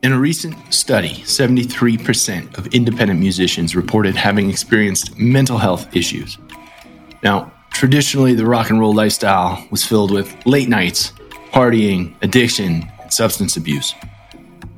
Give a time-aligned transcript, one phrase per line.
[0.00, 6.38] In a recent study, 73% of independent musicians reported having experienced mental health issues.
[7.24, 11.12] Now, traditionally, the rock and roll lifestyle was filled with late nights,
[11.50, 13.92] partying, addiction, and substance abuse.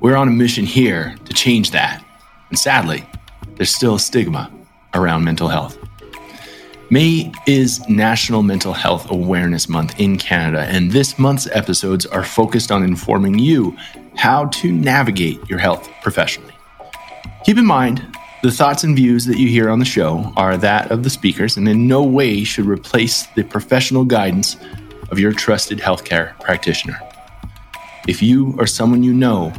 [0.01, 2.03] We're on a mission here to change that.
[2.49, 3.07] And sadly,
[3.57, 4.51] there's still a stigma
[4.95, 5.77] around mental health.
[6.89, 12.73] May is National Mental Health Awareness Month in Canada, and this month's episodes are focused
[12.73, 13.77] on informing you
[14.17, 16.55] how to navigate your health professionally.
[17.45, 18.07] Keep in mind,
[18.43, 21.57] the thoughts and views that you hear on the show are that of the speakers
[21.57, 24.57] and in no way should replace the professional guidance
[25.11, 26.99] of your trusted healthcare practitioner.
[28.09, 29.53] If you or someone you know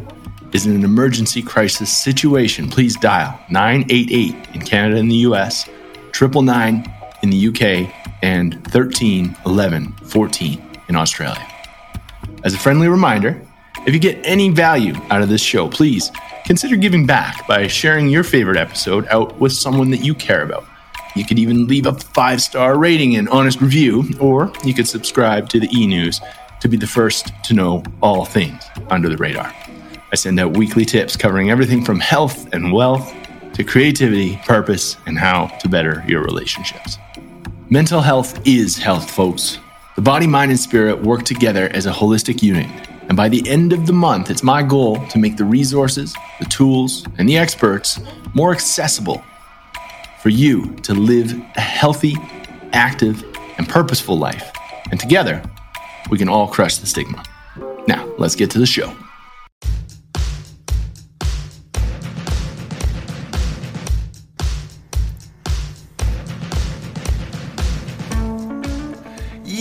[0.52, 5.68] is in an emergency crisis situation, please dial 988 in Canada and the US,
[6.20, 6.92] 999
[7.24, 11.48] in the UK, and 13 11 14 in Australia.
[12.44, 13.42] As a friendly reminder,
[13.86, 16.12] if you get any value out of this show, please
[16.46, 20.66] consider giving back by sharing your favorite episode out with someone that you care about.
[21.16, 25.50] You could even leave a five star rating and honest review, or you could subscribe
[25.50, 26.22] to the e news
[26.60, 29.52] to be the first to know all things under the radar.
[30.12, 33.12] I send out weekly tips covering everything from health and wealth
[33.54, 36.98] to creativity, purpose, and how to better your relationships.
[37.72, 39.58] Mental health is health, folks.
[39.96, 42.70] The body, mind, and spirit work together as a holistic unit
[43.12, 46.46] and by the end of the month, it's my goal to make the resources, the
[46.46, 48.00] tools, and the experts
[48.34, 49.22] more accessible
[50.22, 52.16] for you to live a healthy,
[52.72, 53.22] active,
[53.58, 54.50] and purposeful life.
[54.92, 55.44] And together,
[56.10, 57.22] we can all crush the stigma.
[57.86, 58.96] Now, let's get to the show.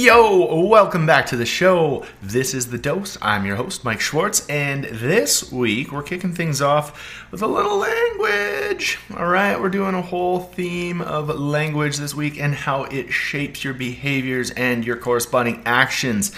[0.00, 2.06] Yo, welcome back to the show.
[2.22, 3.18] This is The Dose.
[3.20, 7.76] I'm your host, Mike Schwartz, and this week we're kicking things off with a little
[7.76, 8.98] language.
[9.14, 13.62] All right, we're doing a whole theme of language this week and how it shapes
[13.62, 16.32] your behaviors and your corresponding actions.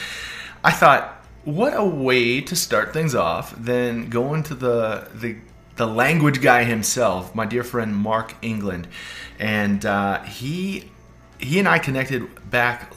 [0.64, 5.36] I thought, what a way to start things off than going to the, the
[5.76, 8.88] the language guy himself, my dear friend Mark England,
[9.38, 10.90] and uh, he
[11.42, 12.92] he and I connected back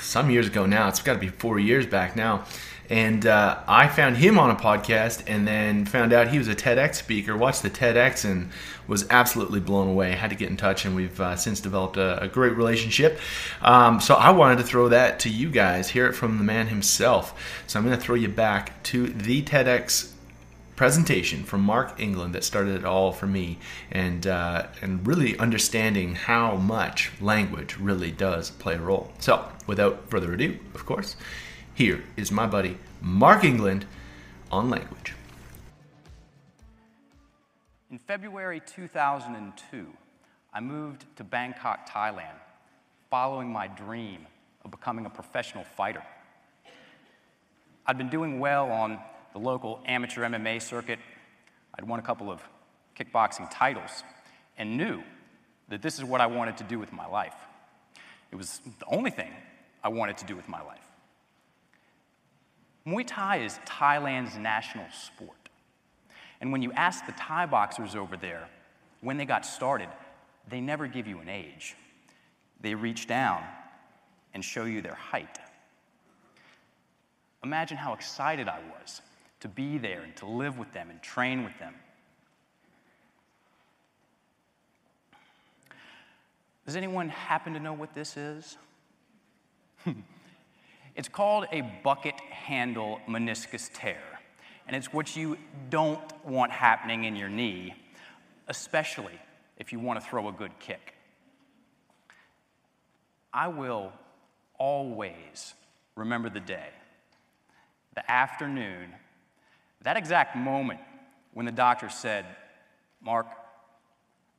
[0.00, 0.88] some years ago now.
[0.88, 2.44] It's got to be four years back now.
[2.88, 6.54] And uh, I found him on a podcast and then found out he was a
[6.54, 8.50] TEDx speaker, watched the TEDx, and
[8.86, 10.12] was absolutely blown away.
[10.12, 13.18] Had to get in touch, and we've uh, since developed a, a great relationship.
[13.62, 16.66] Um, so I wanted to throw that to you guys, hear it from the man
[16.66, 17.62] himself.
[17.66, 20.11] So I'm going to throw you back to the TEDx
[20.82, 23.56] presentation from Mark England that started it all for me,
[23.92, 29.12] and uh, and really understanding how much language really does play a role.
[29.20, 31.14] So, without further ado, of course,
[31.72, 33.86] here is my buddy Mark England
[34.50, 35.14] on language.
[37.92, 39.86] In February 2002,
[40.52, 42.40] I moved to Bangkok, Thailand,
[43.08, 44.26] following my dream
[44.64, 46.02] of becoming a professional fighter.
[47.86, 48.98] I'd been doing well on
[49.32, 50.98] the local amateur MMA circuit.
[51.74, 52.42] I'd won a couple of
[52.98, 54.04] kickboxing titles
[54.58, 55.02] and knew
[55.68, 57.34] that this is what I wanted to do with my life.
[58.30, 59.32] It was the only thing
[59.82, 60.78] I wanted to do with my life.
[62.86, 65.36] Muay Thai is Thailand's national sport.
[66.40, 68.48] And when you ask the Thai boxers over there
[69.00, 69.88] when they got started,
[70.48, 71.76] they never give you an age.
[72.60, 73.42] They reach down
[74.34, 75.38] and show you their height.
[77.44, 79.00] Imagine how excited I was
[79.42, 81.74] to be there and to live with them and train with them.
[86.64, 88.56] Does anyone happen to know what this is?
[90.94, 94.00] it's called a bucket handle meniscus tear,
[94.68, 95.36] and it's what you
[95.70, 97.74] don't want happening in your knee,
[98.46, 99.18] especially
[99.58, 100.94] if you want to throw a good kick.
[103.34, 103.92] I will
[104.56, 105.54] always
[105.96, 106.68] remember the day,
[107.96, 108.92] the afternoon
[109.82, 110.80] that exact moment
[111.32, 112.24] when the doctor said,
[113.00, 113.26] Mark,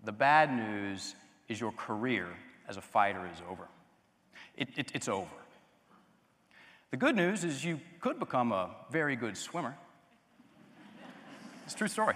[0.03, 1.15] the bad news
[1.47, 2.27] is your career
[2.68, 3.68] as a fighter is over.
[4.56, 5.27] It, it, it's over.
[6.91, 9.75] The good news is you could become a very good swimmer.
[11.65, 12.15] It's a true story.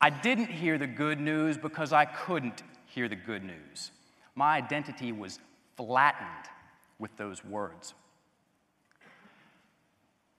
[0.00, 3.92] I didn't hear the good news because I couldn't hear the good news.
[4.34, 5.38] My identity was
[5.76, 6.50] flattened
[6.98, 7.94] with those words.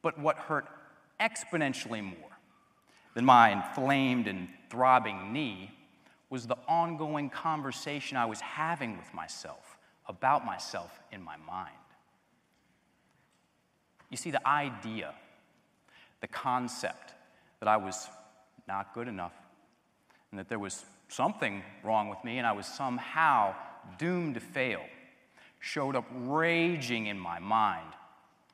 [0.03, 0.67] But what hurt
[1.19, 2.37] exponentially more
[3.15, 5.71] than my inflamed and throbbing knee
[6.29, 9.77] was the ongoing conversation I was having with myself
[10.07, 11.71] about myself in my mind.
[14.11, 15.15] You see, the idea
[16.23, 17.13] the concept
[17.59, 18.07] that I was
[18.65, 19.33] not good enough
[20.31, 23.53] and that there was something wrong with me and I was somehow
[23.97, 24.79] doomed to fail
[25.59, 27.91] showed up raging in my mind,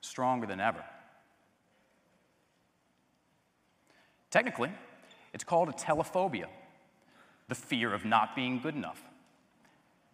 [0.02, 0.84] stronger than ever.
[4.32, 4.72] Technically,
[5.34, 6.48] it's called atelophobia,
[7.48, 9.02] the fear of not being good enough.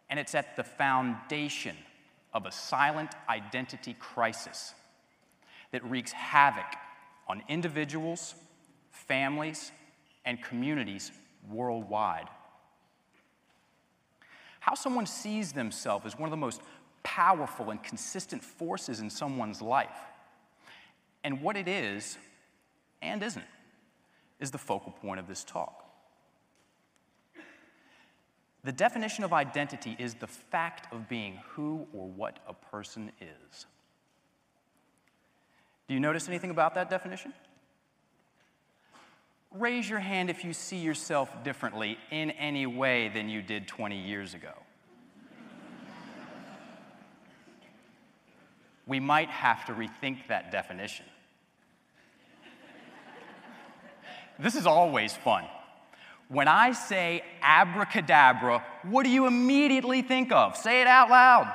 [0.09, 1.75] And it's at the foundation
[2.33, 4.73] of a silent identity crisis
[5.71, 6.65] that wreaks havoc
[7.27, 8.35] on individuals,
[8.91, 9.71] families,
[10.25, 11.11] and communities
[11.49, 12.27] worldwide.
[14.59, 16.61] How someone sees themselves is one of the most
[17.03, 19.99] powerful and consistent forces in someone's life.
[21.23, 22.17] And what it is
[23.01, 23.45] and isn't
[24.39, 25.85] is the focal point of this talk.
[28.63, 33.65] The definition of identity is the fact of being who or what a person is.
[35.87, 37.31] Do you notice anything about that definition?
[39.51, 43.97] Raise your hand if you see yourself differently in any way than you did 20
[43.97, 44.53] years ago.
[48.87, 51.05] we might have to rethink that definition.
[54.39, 55.45] This is always fun.
[56.27, 60.57] When I say abracadabra, what do you immediately think of?
[60.57, 61.53] Say it out loud.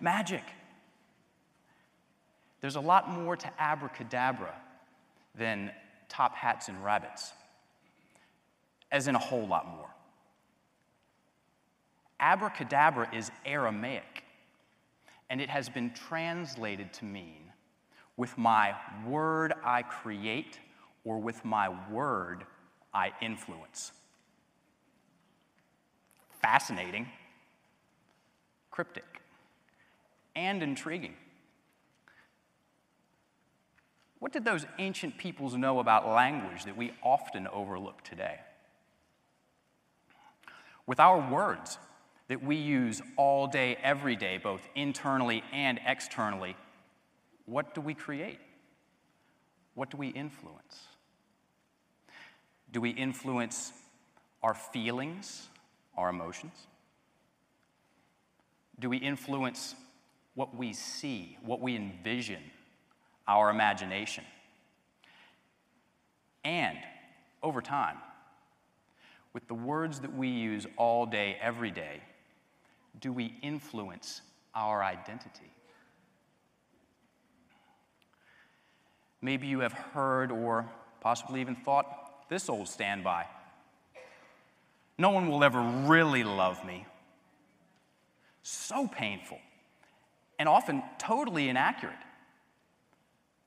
[0.00, 0.42] Magic.
[2.60, 4.54] There's a lot more to abracadabra
[5.34, 5.70] than
[6.08, 7.32] top hats and rabbits,
[8.90, 9.88] as in a whole lot more.
[12.20, 14.22] Abracadabra is Aramaic,
[15.30, 17.52] and it has been translated to mean
[18.16, 18.74] with my
[19.06, 20.58] word I create
[21.04, 22.44] or with my word
[22.94, 23.92] I influence.
[26.40, 27.08] Fascinating,
[28.70, 29.04] cryptic,
[30.34, 31.14] and intriguing.
[34.18, 38.38] What did those ancient peoples know about language that we often overlook today?
[40.86, 41.78] With our words
[42.28, 46.56] that we use all day, every day, both internally and externally,
[47.46, 48.38] what do we create?
[49.74, 50.86] What do we influence?
[52.72, 53.72] Do we influence
[54.42, 55.48] our feelings,
[55.96, 56.54] our emotions?
[58.80, 59.74] Do we influence
[60.34, 62.42] what we see, what we envision,
[63.28, 64.24] our imagination?
[66.44, 66.78] And
[67.42, 67.98] over time,
[69.34, 72.00] with the words that we use all day, every day,
[73.00, 74.22] do we influence
[74.54, 75.50] our identity?
[79.20, 80.68] Maybe you have heard or
[81.00, 83.26] possibly even thought this old standby.
[84.98, 86.86] No one will ever really love me.
[88.42, 89.38] So painful
[90.38, 91.94] and often totally inaccurate.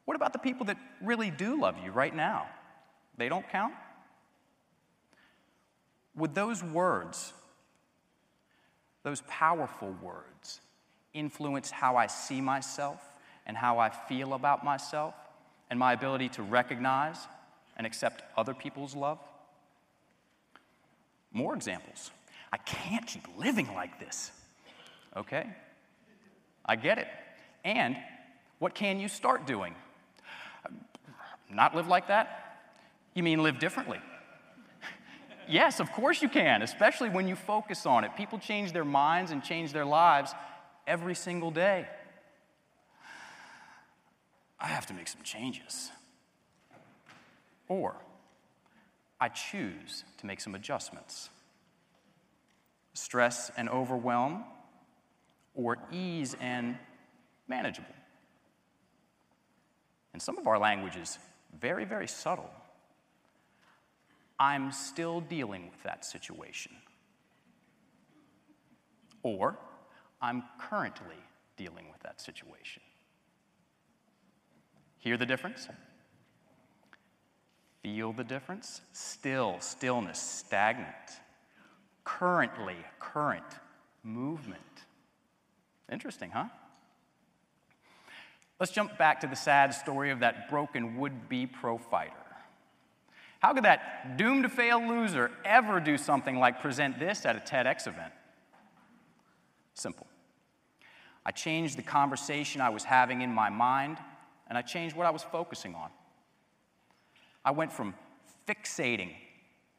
[0.05, 2.47] What about the people that really do love you right now?
[3.17, 3.73] They don't count?
[6.15, 7.33] Would those words,
[9.03, 10.61] those powerful words,
[11.13, 13.01] influence how I see myself
[13.45, 15.13] and how I feel about myself
[15.69, 17.17] and my ability to recognize
[17.77, 19.19] and accept other people's love?
[21.31, 22.11] More examples.
[22.51, 24.31] I can't keep living like this.
[25.17, 25.47] Okay,
[26.65, 27.07] I get it.
[27.63, 27.97] And
[28.59, 29.75] what can you start doing?
[31.49, 32.57] Not live like that?
[33.13, 33.99] You mean live differently?
[35.49, 38.11] yes, of course you can, especially when you focus on it.
[38.17, 40.33] People change their minds and change their lives
[40.87, 41.87] every single day.
[44.59, 45.91] I have to make some changes.
[47.67, 47.95] Or
[49.19, 51.29] I choose to make some adjustments.
[52.93, 54.43] Stress and overwhelm,
[55.53, 56.77] or ease and
[57.47, 57.95] manageable.
[60.13, 61.17] And some of our language is
[61.59, 62.49] very, very subtle.
[64.39, 66.73] I'm still dealing with that situation.
[69.23, 69.57] Or
[70.21, 71.15] I'm currently
[71.57, 72.81] dealing with that situation.
[74.99, 75.67] Hear the difference?
[77.85, 78.81] Feel the difference?
[78.93, 80.87] Still, stillness, stagnant.
[82.03, 83.45] Currently, current,
[84.01, 84.59] movement.
[85.91, 86.45] Interesting, huh?
[88.59, 92.13] Let's jump back to the sad story of that broken would be pro fighter.
[93.39, 97.39] How could that doomed to fail loser ever do something like present this at a
[97.39, 98.13] TEDx event?
[99.75, 100.07] Simple.
[101.23, 103.99] I changed the conversation I was having in my mind,
[104.47, 105.91] and I changed what I was focusing on.
[107.45, 107.93] I went from
[108.47, 109.11] fixating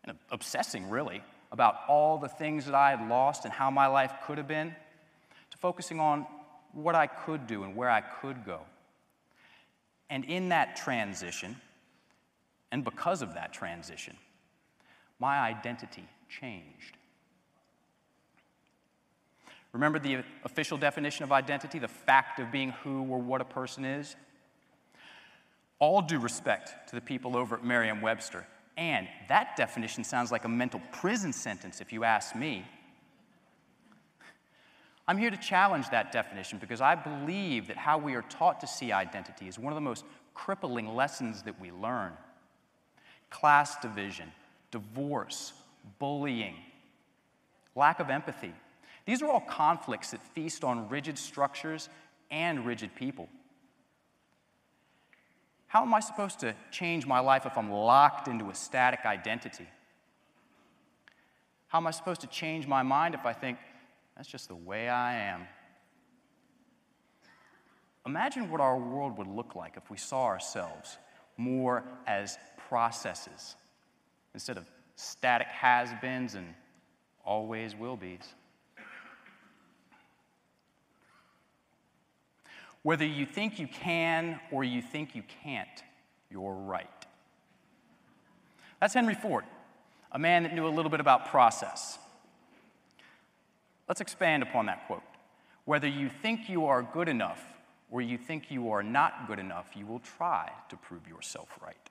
[0.05, 4.13] and obsessing, really, about all the things that I had lost and how my life
[4.25, 4.75] could have been,
[5.51, 6.27] to focusing on
[6.73, 8.61] what I could do and where I could go.
[10.09, 11.57] And in that transition,
[12.71, 14.17] and because of that transition,
[15.19, 16.97] my identity changed.
[19.73, 23.85] Remember the official definition of identity, the fact of being who or what a person
[23.85, 24.17] is?
[25.79, 28.47] All due respect to the people over at Merriam Webster.
[28.77, 32.65] And that definition sounds like a mental prison sentence if you ask me.
[35.09, 38.67] I'm here to challenge that definition because I believe that how we are taught to
[38.67, 40.05] see identity is one of the most
[40.35, 42.13] crippling lessons that we learn.
[43.31, 44.33] Class division,
[44.71, 45.53] divorce,
[45.99, 46.57] bullying,
[47.77, 48.53] lack of empathy.
[49.07, 51.89] These are all conflicts that feast on rigid structures
[52.31, 53.29] and rigid people.
[55.77, 59.67] How am I supposed to change my life if I'm locked into a static identity?
[61.67, 63.59] How am I supposed to change my mind if I think,
[64.17, 65.47] that's just the way I am?
[68.07, 70.97] Imagine what our world would look like if we saw ourselves
[71.37, 72.39] more as
[72.71, 73.57] processes
[74.33, 74.65] instead of
[74.95, 76.55] static has beens and
[77.23, 78.35] always will be's.
[82.87, 85.83] Whether you think you can or you think you can't,
[86.31, 86.87] you're right.
[88.81, 89.43] That's Henry Ford,
[90.13, 91.99] a man that knew a little bit about process.
[93.89, 95.03] Let's expand upon that quote.
[95.65, 97.43] Whether you think you are good enough
[97.91, 101.91] or you think you are not good enough, you will try to prove yourself right.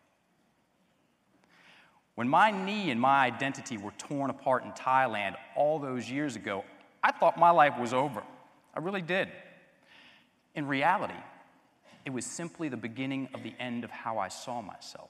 [2.16, 6.64] When my knee and my identity were torn apart in Thailand all those years ago,
[7.04, 8.24] I thought my life was over.
[8.74, 9.28] I really did.
[10.56, 11.14] In reality,
[12.06, 15.10] it was simply the beginning of the end of how I saw myself.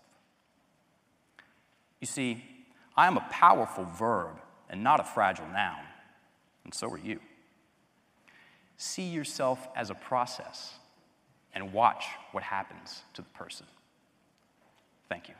[2.02, 2.44] You see,
[2.98, 5.84] I am a powerful verb and not a fragile noun,
[6.64, 7.20] and so are you.
[8.78, 10.74] See yourself as a process
[11.54, 13.66] and watch what happens to the person.
[15.08, 15.36] Thank you.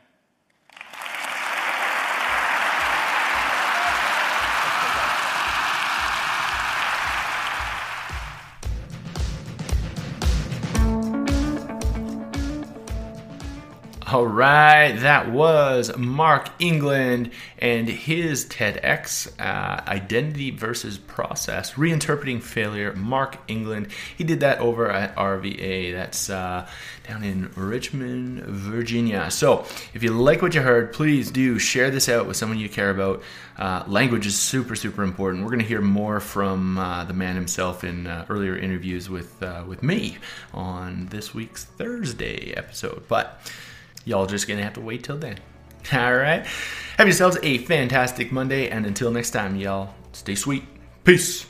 [14.08, 22.92] All right, that was Mark England and his TEDx uh, Identity versus Process Reinterpreting Failure.
[22.94, 23.88] Mark England.
[24.16, 25.92] He did that over at RVA.
[25.92, 26.68] That's uh,
[27.08, 29.28] down in Richmond, Virginia.
[29.32, 32.68] So if you like what you heard, please do share this out with someone you
[32.68, 33.24] care about.
[33.58, 35.42] Uh, language is super, super important.
[35.42, 39.42] We're going to hear more from uh, the man himself in uh, earlier interviews with,
[39.42, 40.18] uh, with me
[40.54, 43.02] on this week's Thursday episode.
[43.08, 43.40] But
[44.06, 45.36] Y'all just gonna have to wait till then.
[45.92, 46.46] All right.
[46.96, 50.62] Have yourselves a fantastic Monday, and until next time, y'all, stay sweet.
[51.04, 51.44] Peace.